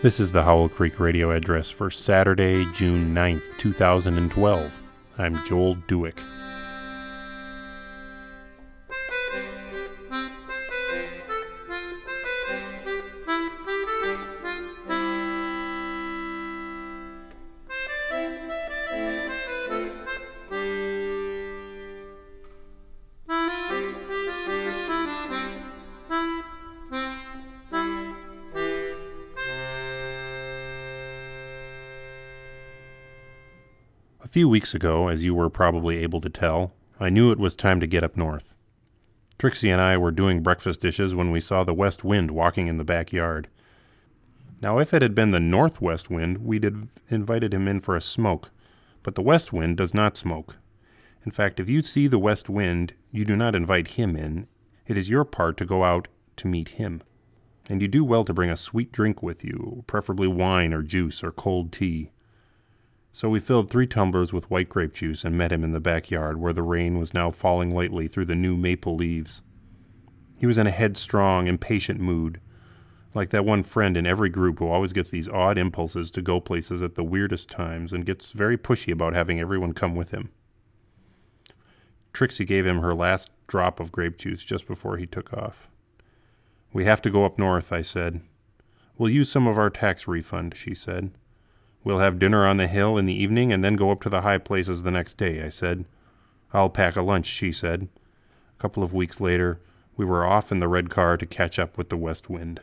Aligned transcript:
This 0.00 0.20
is 0.20 0.32
the 0.32 0.44
Howell 0.44 0.68
Creek 0.68 1.00
radio 1.00 1.32
address 1.32 1.70
for 1.70 1.90
Saturday, 1.90 2.64
June 2.72 3.14
9th, 3.14 3.58
2012. 3.58 4.80
I'm 5.18 5.44
Joel 5.46 5.76
Dueck. 5.88 6.18
Few 34.38 34.48
weeks 34.48 34.72
ago, 34.72 35.08
as 35.08 35.24
you 35.24 35.34
were 35.34 35.50
probably 35.50 35.98
able 35.98 36.20
to 36.20 36.30
tell, 36.30 36.72
I 37.00 37.10
knew 37.10 37.32
it 37.32 37.40
was 37.40 37.56
time 37.56 37.80
to 37.80 37.88
get 37.88 38.04
up 38.04 38.16
north. 38.16 38.54
Trixie 39.36 39.68
and 39.68 39.80
I 39.80 39.96
were 39.96 40.12
doing 40.12 40.44
breakfast 40.44 40.80
dishes 40.80 41.12
when 41.12 41.32
we 41.32 41.40
saw 41.40 41.64
the 41.64 41.74
west 41.74 42.04
wind 42.04 42.30
walking 42.30 42.68
in 42.68 42.76
the 42.76 42.84
backyard. 42.84 43.48
Now, 44.62 44.78
if 44.78 44.94
it 44.94 45.02
had 45.02 45.12
been 45.12 45.32
the 45.32 45.40
northwest 45.40 46.08
wind, 46.08 46.38
we'd 46.38 46.62
have 46.62 47.00
invited 47.08 47.52
him 47.52 47.66
in 47.66 47.80
for 47.80 47.96
a 47.96 48.00
smoke, 48.00 48.52
but 49.02 49.16
the 49.16 49.22
west 49.22 49.52
wind 49.52 49.76
does 49.76 49.92
not 49.92 50.16
smoke. 50.16 50.54
In 51.24 51.32
fact, 51.32 51.58
if 51.58 51.68
you 51.68 51.82
see 51.82 52.06
the 52.06 52.16
west 52.20 52.48
wind, 52.48 52.94
you 53.10 53.24
do 53.24 53.34
not 53.34 53.56
invite 53.56 53.88
him 53.88 54.14
in. 54.14 54.46
It 54.86 54.96
is 54.96 55.10
your 55.10 55.24
part 55.24 55.56
to 55.56 55.64
go 55.64 55.82
out 55.82 56.06
to 56.36 56.46
meet 56.46 56.68
him. 56.68 57.02
And 57.68 57.82
you 57.82 57.88
do 57.88 58.04
well 58.04 58.24
to 58.24 58.32
bring 58.32 58.50
a 58.50 58.56
sweet 58.56 58.92
drink 58.92 59.20
with 59.20 59.44
you, 59.44 59.82
preferably 59.88 60.28
wine 60.28 60.72
or 60.72 60.82
juice 60.82 61.24
or 61.24 61.32
cold 61.32 61.72
tea. 61.72 62.12
So 63.18 63.28
we 63.28 63.40
filled 63.40 63.68
three 63.68 63.88
tumblers 63.88 64.32
with 64.32 64.48
white 64.48 64.68
grape 64.68 64.94
juice 64.94 65.24
and 65.24 65.36
met 65.36 65.50
him 65.50 65.64
in 65.64 65.72
the 65.72 65.80
backyard 65.80 66.40
where 66.40 66.52
the 66.52 66.62
rain 66.62 67.00
was 67.00 67.12
now 67.12 67.32
falling 67.32 67.74
lightly 67.74 68.06
through 68.06 68.26
the 68.26 68.36
new 68.36 68.56
maple 68.56 68.94
leaves. 68.94 69.42
He 70.36 70.46
was 70.46 70.56
in 70.56 70.68
a 70.68 70.70
headstrong, 70.70 71.48
impatient 71.48 71.98
mood, 71.98 72.40
like 73.14 73.30
that 73.30 73.44
one 73.44 73.64
friend 73.64 73.96
in 73.96 74.06
every 74.06 74.28
group 74.28 74.60
who 74.60 74.68
always 74.68 74.92
gets 74.92 75.10
these 75.10 75.28
odd 75.28 75.58
impulses 75.58 76.12
to 76.12 76.22
go 76.22 76.38
places 76.38 76.80
at 76.80 76.94
the 76.94 77.02
weirdest 77.02 77.50
times 77.50 77.92
and 77.92 78.06
gets 78.06 78.30
very 78.30 78.56
pushy 78.56 78.92
about 78.92 79.14
having 79.14 79.40
everyone 79.40 79.72
come 79.72 79.96
with 79.96 80.12
him. 80.12 80.30
Trixie 82.12 82.44
gave 82.44 82.66
him 82.66 82.78
her 82.78 82.94
last 82.94 83.30
drop 83.48 83.80
of 83.80 83.90
grape 83.90 84.16
juice 84.16 84.44
just 84.44 84.68
before 84.68 84.96
he 84.96 85.06
took 85.06 85.32
off. 85.32 85.66
We 86.72 86.84
have 86.84 87.02
to 87.02 87.10
go 87.10 87.24
up 87.24 87.36
north, 87.36 87.72
I 87.72 87.82
said. 87.82 88.20
We'll 88.96 89.10
use 89.10 89.28
some 89.28 89.48
of 89.48 89.58
our 89.58 89.70
tax 89.70 90.06
refund, 90.06 90.54
she 90.56 90.72
said. 90.72 91.10
We'll 91.88 92.00
have 92.00 92.18
dinner 92.18 92.46
on 92.46 92.58
the 92.58 92.66
hill 92.66 92.98
in 92.98 93.06
the 93.06 93.14
evening 93.14 93.50
and 93.50 93.64
then 93.64 93.74
go 93.74 93.90
up 93.90 94.02
to 94.02 94.10
the 94.10 94.20
high 94.20 94.36
places 94.36 94.82
the 94.82 94.90
next 94.90 95.16
day, 95.16 95.42
I 95.42 95.48
said. 95.48 95.86
I'll 96.52 96.68
pack 96.68 96.96
a 96.96 97.00
lunch, 97.00 97.24
she 97.24 97.50
said. 97.50 97.88
A 98.58 98.60
couple 98.60 98.82
of 98.82 98.92
weeks 98.92 99.22
later, 99.22 99.58
we 99.96 100.04
were 100.04 100.26
off 100.26 100.52
in 100.52 100.60
the 100.60 100.68
red 100.68 100.90
car 100.90 101.16
to 101.16 101.24
catch 101.24 101.58
up 101.58 101.78
with 101.78 101.88
the 101.88 101.96
west 101.96 102.28
wind. 102.28 102.60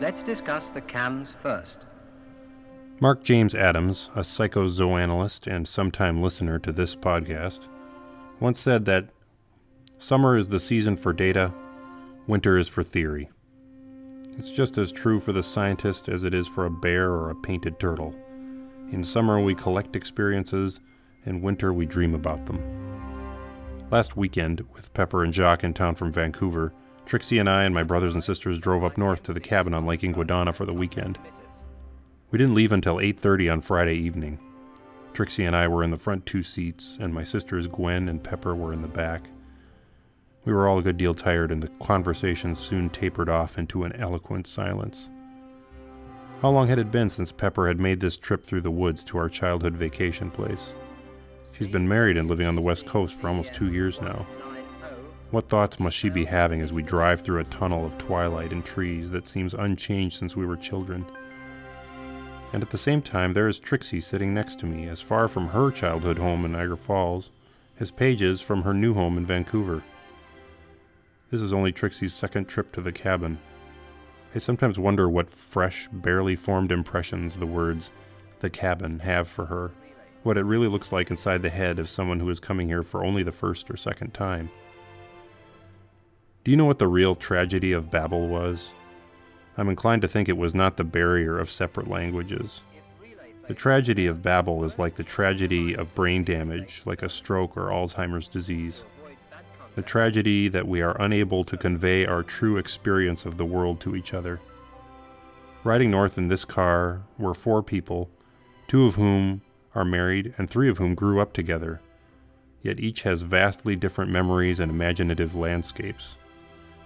Let's 0.00 0.22
discuss 0.22 0.70
the 0.72 0.80
CAMs 0.80 1.34
first. 1.42 1.80
Mark 3.00 3.22
James 3.22 3.54
Adams, 3.54 4.08
a 4.14 4.20
psychozoanalyst 4.20 5.46
and 5.46 5.68
sometime 5.68 6.22
listener 6.22 6.58
to 6.60 6.72
this 6.72 6.96
podcast, 6.96 7.68
once 8.40 8.58
said 8.58 8.86
that 8.86 9.10
summer 9.98 10.38
is 10.38 10.48
the 10.48 10.58
season 10.58 10.96
for 10.96 11.12
data, 11.12 11.52
winter 12.26 12.56
is 12.56 12.66
for 12.66 12.82
theory. 12.82 13.28
It's 14.38 14.50
just 14.50 14.78
as 14.78 14.90
true 14.90 15.20
for 15.20 15.34
the 15.34 15.42
scientist 15.42 16.08
as 16.08 16.24
it 16.24 16.32
is 16.32 16.48
for 16.48 16.64
a 16.64 16.70
bear 16.70 17.10
or 17.10 17.28
a 17.28 17.34
painted 17.34 17.78
turtle. 17.78 18.14
In 18.92 19.04
summer, 19.04 19.38
we 19.38 19.54
collect 19.54 19.96
experiences, 19.96 20.80
in 21.26 21.42
winter, 21.42 21.74
we 21.74 21.84
dream 21.84 22.14
about 22.14 22.46
them. 22.46 22.58
Last 23.90 24.16
weekend, 24.16 24.62
with 24.72 24.94
Pepper 24.94 25.24
and 25.24 25.34
Jock 25.34 25.62
in 25.62 25.74
town 25.74 25.94
from 25.94 26.10
Vancouver, 26.10 26.72
Trixie 27.10 27.38
and 27.38 27.50
I 27.50 27.64
and 27.64 27.74
my 27.74 27.82
brothers 27.82 28.14
and 28.14 28.22
sisters 28.22 28.56
drove 28.60 28.84
up 28.84 28.96
north 28.96 29.24
to 29.24 29.32
the 29.32 29.40
cabin 29.40 29.74
on 29.74 29.84
Lake 29.84 30.02
Iguodana 30.02 30.54
for 30.54 30.64
the 30.64 30.72
weekend. 30.72 31.18
We 32.30 32.38
didn't 32.38 32.54
leave 32.54 32.70
until 32.70 33.00
8:30 33.00 33.50
on 33.50 33.60
Friday 33.62 33.96
evening. 33.96 34.38
Trixie 35.12 35.44
and 35.44 35.56
I 35.56 35.66
were 35.66 35.82
in 35.82 35.90
the 35.90 35.96
front 35.96 36.24
two 36.24 36.44
seats, 36.44 36.98
and 37.00 37.12
my 37.12 37.24
sisters 37.24 37.66
Gwen 37.66 38.08
and 38.08 38.22
Pepper 38.22 38.54
were 38.54 38.72
in 38.72 38.80
the 38.80 38.86
back. 38.86 39.28
We 40.44 40.52
were 40.52 40.68
all 40.68 40.78
a 40.78 40.82
good 40.82 40.98
deal 40.98 41.12
tired, 41.12 41.50
and 41.50 41.60
the 41.60 41.72
conversation 41.84 42.54
soon 42.54 42.90
tapered 42.90 43.28
off 43.28 43.58
into 43.58 43.82
an 43.82 43.96
eloquent 43.96 44.46
silence. 44.46 45.10
How 46.42 46.50
long 46.50 46.68
had 46.68 46.78
it 46.78 46.92
been 46.92 47.08
since 47.08 47.32
Pepper 47.32 47.66
had 47.66 47.80
made 47.80 47.98
this 47.98 48.16
trip 48.16 48.44
through 48.44 48.60
the 48.60 48.70
woods 48.70 49.02
to 49.06 49.18
our 49.18 49.28
childhood 49.28 49.74
vacation 49.74 50.30
place? 50.30 50.74
She's 51.58 51.66
been 51.66 51.88
married 51.88 52.16
and 52.16 52.30
living 52.30 52.46
on 52.46 52.54
the 52.54 52.62
West 52.62 52.86
Coast 52.86 53.16
for 53.16 53.26
almost 53.26 53.52
two 53.52 53.72
years 53.72 54.00
now. 54.00 54.24
What 55.30 55.48
thoughts 55.48 55.78
must 55.78 55.96
she 55.96 56.08
be 56.08 56.24
having 56.24 56.60
as 56.60 56.72
we 56.72 56.82
drive 56.82 57.20
through 57.20 57.38
a 57.38 57.44
tunnel 57.44 57.86
of 57.86 57.96
twilight 57.98 58.52
and 58.52 58.64
trees 58.64 59.12
that 59.12 59.28
seems 59.28 59.54
unchanged 59.54 60.18
since 60.18 60.34
we 60.34 60.44
were 60.44 60.56
children? 60.56 61.06
And 62.52 62.64
at 62.64 62.70
the 62.70 62.78
same 62.78 63.00
time, 63.00 63.32
there 63.32 63.46
is 63.46 63.60
Trixie 63.60 64.00
sitting 64.00 64.34
next 64.34 64.58
to 64.58 64.66
me, 64.66 64.88
as 64.88 65.00
far 65.00 65.28
from 65.28 65.46
her 65.46 65.70
childhood 65.70 66.18
home 66.18 66.44
in 66.44 66.50
Niagara 66.52 66.76
Falls 66.76 67.30
as 67.78 67.92
Paige 67.92 68.22
is 68.22 68.40
from 68.40 68.62
her 68.62 68.74
new 68.74 68.92
home 68.92 69.16
in 69.16 69.24
Vancouver. 69.24 69.84
This 71.30 71.40
is 71.40 71.52
only 71.52 71.70
Trixie's 71.70 72.12
second 72.12 72.46
trip 72.46 72.72
to 72.72 72.80
the 72.80 72.90
cabin. 72.90 73.38
I 74.34 74.38
sometimes 74.38 74.80
wonder 74.80 75.08
what 75.08 75.30
fresh, 75.30 75.88
barely 75.92 76.34
formed 76.34 76.72
impressions 76.72 77.36
the 77.36 77.46
words 77.46 77.92
the 78.40 78.50
cabin 78.50 78.98
have 78.98 79.28
for 79.28 79.46
her, 79.46 79.70
what 80.24 80.36
it 80.36 80.42
really 80.42 80.66
looks 80.66 80.90
like 80.90 81.08
inside 81.08 81.42
the 81.42 81.50
head 81.50 81.78
of 81.78 81.88
someone 81.88 82.18
who 82.18 82.30
is 82.30 82.40
coming 82.40 82.66
here 82.66 82.82
for 82.82 83.04
only 83.04 83.22
the 83.22 83.30
first 83.30 83.70
or 83.70 83.76
second 83.76 84.12
time. 84.12 84.50
Do 86.42 86.50
you 86.50 86.56
know 86.56 86.64
what 86.64 86.78
the 86.78 86.88
real 86.88 87.14
tragedy 87.14 87.72
of 87.72 87.90
Babel 87.90 88.26
was? 88.26 88.72
I'm 89.58 89.68
inclined 89.68 90.00
to 90.00 90.08
think 90.08 90.26
it 90.26 90.38
was 90.38 90.54
not 90.54 90.78
the 90.78 90.84
barrier 90.84 91.38
of 91.38 91.50
separate 91.50 91.86
languages. 91.86 92.62
The 93.46 93.52
tragedy 93.52 94.06
of 94.06 94.22
Babel 94.22 94.64
is 94.64 94.78
like 94.78 94.94
the 94.94 95.04
tragedy 95.04 95.74
of 95.74 95.94
brain 95.94 96.24
damage, 96.24 96.80
like 96.86 97.02
a 97.02 97.10
stroke 97.10 97.58
or 97.58 97.68
Alzheimer's 97.68 98.26
disease. 98.26 98.86
The 99.74 99.82
tragedy 99.82 100.48
that 100.48 100.66
we 100.66 100.80
are 100.80 100.96
unable 100.98 101.44
to 101.44 101.58
convey 101.58 102.06
our 102.06 102.22
true 102.22 102.56
experience 102.56 103.26
of 103.26 103.36
the 103.36 103.44
world 103.44 103.78
to 103.80 103.94
each 103.94 104.14
other. 104.14 104.40
Riding 105.62 105.90
north 105.90 106.16
in 106.16 106.28
this 106.28 106.46
car 106.46 107.02
were 107.18 107.34
four 107.34 107.62
people, 107.62 108.08
two 108.66 108.86
of 108.86 108.94
whom 108.94 109.42
are 109.74 109.84
married 109.84 110.32
and 110.38 110.48
three 110.48 110.70
of 110.70 110.78
whom 110.78 110.94
grew 110.94 111.20
up 111.20 111.34
together. 111.34 111.82
Yet 112.62 112.80
each 112.80 113.02
has 113.02 113.20
vastly 113.20 113.76
different 113.76 114.10
memories 114.10 114.58
and 114.58 114.70
imaginative 114.70 115.34
landscapes. 115.34 116.16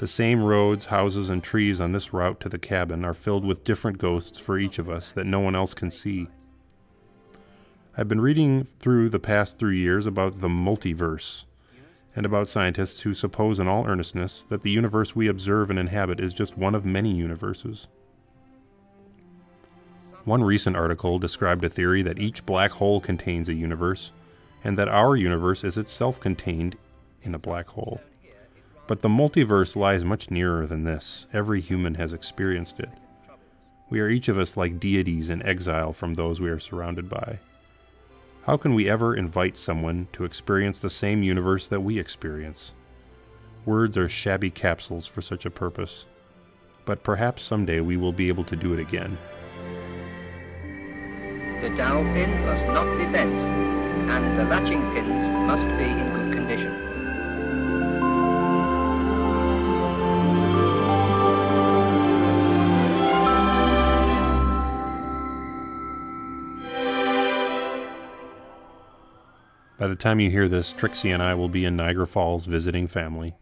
The 0.00 0.06
same 0.06 0.42
roads, 0.42 0.86
houses, 0.86 1.28
and 1.28 1.44
trees 1.44 1.78
on 1.78 1.92
this 1.92 2.14
route 2.14 2.40
to 2.40 2.48
the 2.48 2.58
cabin 2.58 3.04
are 3.04 3.12
filled 3.12 3.44
with 3.44 3.64
different 3.64 3.98
ghosts 3.98 4.38
for 4.38 4.58
each 4.58 4.78
of 4.78 4.88
us 4.88 5.12
that 5.12 5.26
no 5.26 5.40
one 5.40 5.54
else 5.54 5.74
can 5.74 5.90
see. 5.90 6.26
I've 7.98 8.08
been 8.08 8.22
reading 8.22 8.64
through 8.64 9.10
the 9.10 9.18
past 9.18 9.58
three 9.58 9.78
years 9.78 10.06
about 10.06 10.40
the 10.40 10.48
multiverse, 10.48 11.44
and 12.16 12.24
about 12.24 12.48
scientists 12.48 13.02
who 13.02 13.12
suppose 13.12 13.58
in 13.58 13.68
all 13.68 13.86
earnestness 13.86 14.46
that 14.48 14.62
the 14.62 14.70
universe 14.70 15.14
we 15.14 15.28
observe 15.28 15.68
and 15.68 15.78
inhabit 15.78 16.18
is 16.18 16.32
just 16.32 16.56
one 16.56 16.74
of 16.74 16.86
many 16.86 17.14
universes. 17.14 17.86
One 20.24 20.42
recent 20.42 20.76
article 20.76 21.18
described 21.18 21.62
a 21.62 21.68
theory 21.68 22.00
that 22.00 22.18
each 22.18 22.46
black 22.46 22.70
hole 22.70 23.02
contains 23.02 23.50
a 23.50 23.54
universe, 23.54 24.12
and 24.64 24.78
that 24.78 24.88
our 24.88 25.14
universe 25.14 25.62
is 25.62 25.76
itself 25.76 26.18
contained 26.18 26.78
in 27.20 27.34
a 27.34 27.38
black 27.38 27.68
hole. 27.68 28.00
But 28.90 29.02
the 29.02 29.08
multiverse 29.08 29.76
lies 29.76 30.04
much 30.04 30.32
nearer 30.32 30.66
than 30.66 30.82
this. 30.82 31.28
Every 31.32 31.60
human 31.60 31.94
has 31.94 32.12
experienced 32.12 32.80
it. 32.80 32.90
We 33.88 34.00
are 34.00 34.08
each 34.08 34.26
of 34.26 34.36
us 34.36 34.56
like 34.56 34.80
deities 34.80 35.30
in 35.30 35.46
exile 35.46 35.92
from 35.92 36.14
those 36.14 36.40
we 36.40 36.50
are 36.50 36.58
surrounded 36.58 37.08
by. 37.08 37.38
How 38.46 38.56
can 38.56 38.74
we 38.74 38.90
ever 38.90 39.14
invite 39.14 39.56
someone 39.56 40.08
to 40.14 40.24
experience 40.24 40.80
the 40.80 40.90
same 40.90 41.22
universe 41.22 41.68
that 41.68 41.82
we 41.82 42.00
experience? 42.00 42.74
Words 43.64 43.96
are 43.96 44.08
shabby 44.08 44.50
capsules 44.50 45.06
for 45.06 45.22
such 45.22 45.46
a 45.46 45.50
purpose. 45.50 46.06
But 46.84 47.04
perhaps 47.04 47.44
someday 47.44 47.78
we 47.78 47.96
will 47.96 48.12
be 48.12 48.26
able 48.26 48.42
to 48.42 48.56
do 48.56 48.72
it 48.72 48.80
again. 48.80 49.16
The 51.62 51.72
dowel 51.76 52.02
pin 52.12 52.44
must 52.44 52.66
not 52.66 52.98
be 52.98 53.04
bent, 53.04 53.32
and 54.10 54.36
the 54.36 54.42
latching 54.46 54.82
pins 54.90 55.46
must 55.46 55.78
be 55.78 55.84
in 55.84 56.12
good 56.12 56.36
condition. 56.36 56.89
Time 70.00 70.18
you 70.18 70.30
hear 70.30 70.48
this, 70.48 70.72
Trixie 70.72 71.10
and 71.10 71.22
I 71.22 71.34
will 71.34 71.48
be 71.48 71.66
in 71.66 71.76
Niagara 71.76 72.06
Falls 72.06 72.46
visiting 72.46 72.88
family. 72.88 73.34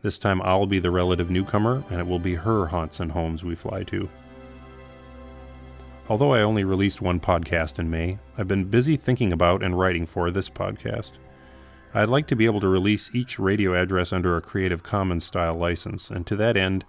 This 0.00 0.18
time 0.18 0.40
I'll 0.40 0.66
be 0.66 0.78
the 0.78 0.90
relative 0.90 1.30
newcomer, 1.30 1.84
and 1.90 2.00
it 2.00 2.06
will 2.06 2.18
be 2.18 2.34
her 2.34 2.66
haunts 2.66 3.00
and 3.00 3.12
homes 3.12 3.44
we 3.44 3.54
fly 3.54 3.82
to. 3.84 4.08
Although 6.08 6.32
I 6.32 6.40
only 6.40 6.64
released 6.64 7.02
one 7.02 7.20
podcast 7.20 7.78
in 7.78 7.90
May, 7.90 8.18
I've 8.38 8.48
been 8.48 8.64
busy 8.64 8.96
thinking 8.96 9.34
about 9.34 9.62
and 9.62 9.78
writing 9.78 10.06
for 10.06 10.30
this 10.30 10.48
podcast. 10.48 11.12
I'd 11.92 12.08
like 12.08 12.26
to 12.28 12.36
be 12.36 12.46
able 12.46 12.60
to 12.60 12.68
release 12.68 13.14
each 13.14 13.38
radio 13.38 13.74
address 13.74 14.10
under 14.10 14.36
a 14.36 14.40
Creative 14.40 14.82
Commons 14.82 15.26
style 15.26 15.56
license, 15.56 16.10
and 16.10 16.26
to 16.26 16.36
that 16.36 16.56
end, 16.56 16.86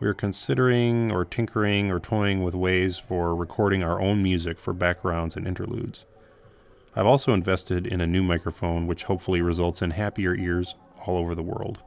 we 0.00 0.08
are 0.08 0.14
considering 0.14 1.12
or 1.12 1.24
tinkering 1.24 1.92
or 1.92 2.00
toying 2.00 2.42
with 2.42 2.54
ways 2.54 2.98
for 2.98 3.36
recording 3.36 3.84
our 3.84 4.00
own 4.00 4.24
music 4.24 4.58
for 4.58 4.72
backgrounds 4.72 5.36
and 5.36 5.46
interludes. 5.46 6.04
I've 6.96 7.06
also 7.06 7.34
invested 7.34 7.86
in 7.86 8.00
a 8.00 8.06
new 8.06 8.22
microphone, 8.22 8.86
which 8.86 9.04
hopefully 9.04 9.42
results 9.42 9.82
in 9.82 9.90
happier 9.90 10.34
ears 10.34 10.74
all 11.04 11.18
over 11.18 11.34
the 11.34 11.42
world. 11.42 11.78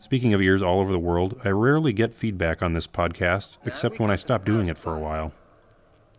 Speaking 0.00 0.32
of 0.32 0.40
ears 0.40 0.62
all 0.62 0.80
over 0.80 0.90
the 0.90 0.98
world, 0.98 1.38
I 1.44 1.50
rarely 1.50 1.92
get 1.92 2.14
feedback 2.14 2.62
on 2.62 2.72
this 2.72 2.86
podcast, 2.86 3.58
except 3.66 4.00
when 4.00 4.10
I 4.10 4.16
stop 4.16 4.46
doing 4.46 4.68
it 4.68 4.78
for 4.78 4.96
a 4.96 4.98
while. 4.98 5.32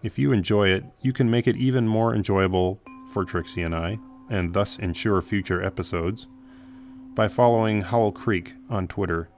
If 0.03 0.19
you 0.19 0.31
enjoy 0.31 0.69
it, 0.69 0.85
you 1.01 1.13
can 1.13 1.31
make 1.31 1.47
it 1.47 1.57
even 1.57 1.87
more 1.87 2.13
enjoyable 2.13 2.79
for 3.11 3.25
Trixie 3.25 3.63
and 3.63 3.75
I, 3.75 3.97
and 4.29 4.53
thus 4.53 4.77
ensure 4.77 5.21
future 5.21 5.63
episodes, 5.63 6.27
by 7.15 7.27
following 7.27 7.81
Howell 7.81 8.11
Creek 8.11 8.53
on 8.69 8.87
Twitter 8.87 9.29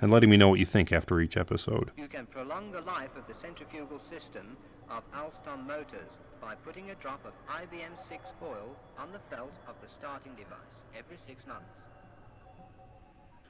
and 0.00 0.10
letting 0.10 0.30
me 0.30 0.36
know 0.36 0.48
what 0.48 0.58
you 0.58 0.66
think 0.66 0.92
after 0.92 1.20
each 1.20 1.36
episode. 1.36 1.90
You 1.96 2.08
can 2.08 2.26
prolong 2.26 2.70
the 2.72 2.82
life 2.82 3.16
of 3.16 3.26
the 3.26 3.34
centrifugal 3.34 3.98
system 3.98 4.56
of 4.90 5.02
Alstom 5.12 5.66
motors 5.66 6.12
by 6.40 6.54
putting 6.54 6.90
a 6.90 6.94
drop 6.96 7.24
of 7.24 7.32
IBM 7.48 7.96
6 8.08 8.24
oil 8.42 8.76
on 8.98 9.12
the 9.12 9.18
felt 9.30 9.52
of 9.68 9.74
the 9.82 9.88
starting 9.88 10.32
device 10.34 10.80
every 10.96 11.16
six 11.26 11.46
months. 11.46 11.82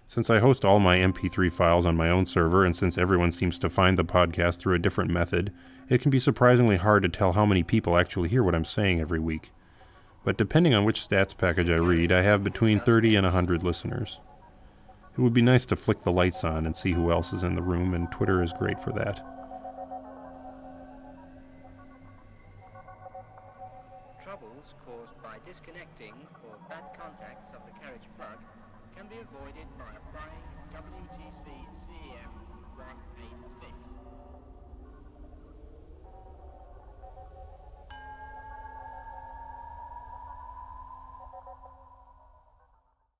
Since 0.08 0.30
I 0.30 0.38
host 0.38 0.64
all 0.64 0.78
my 0.78 0.98
MP3 0.98 1.50
files 1.50 1.84
on 1.84 1.96
my 1.96 2.08
own 2.08 2.26
server, 2.26 2.64
and 2.64 2.76
since 2.76 2.96
everyone 2.96 3.32
seems 3.32 3.58
to 3.58 3.68
find 3.68 3.98
the 3.98 4.04
podcast 4.04 4.58
through 4.58 4.76
a 4.76 4.78
different 4.78 5.10
method, 5.10 5.52
it 5.88 6.00
can 6.00 6.10
be 6.10 6.20
surprisingly 6.20 6.76
hard 6.76 7.02
to 7.02 7.08
tell 7.08 7.32
how 7.32 7.44
many 7.44 7.64
people 7.64 7.96
actually 7.96 8.28
hear 8.28 8.44
what 8.44 8.54
I'm 8.54 8.64
saying 8.64 9.00
every 9.00 9.18
week. 9.18 9.50
But 10.24 10.38
depending 10.38 10.74
on 10.74 10.84
which 10.84 11.00
stats 11.00 11.36
package 11.36 11.70
I 11.70 11.76
read, 11.76 12.12
I 12.12 12.22
have 12.22 12.44
between 12.44 12.80
30 12.80 13.16
and 13.16 13.24
100 13.24 13.62
listeners. 13.62 14.20
It 15.16 15.22
would 15.22 15.32
be 15.32 15.42
nice 15.42 15.64
to 15.66 15.76
flick 15.76 16.02
the 16.02 16.12
lights 16.12 16.44
on 16.44 16.66
and 16.66 16.76
see 16.76 16.92
who 16.92 17.10
else 17.10 17.32
is 17.32 17.42
in 17.42 17.54
the 17.54 17.62
room, 17.62 17.94
and 17.94 18.10
Twitter 18.12 18.42
is 18.42 18.52
great 18.52 18.78
for 18.78 18.92
that. 18.92 19.45